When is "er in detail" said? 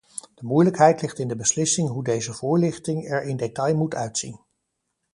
3.11-3.75